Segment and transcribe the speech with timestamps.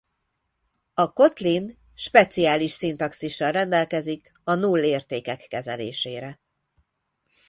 [0.93, 6.39] A Kotlin speciális szintaxissal rendelkezik a null értékek kezelésére.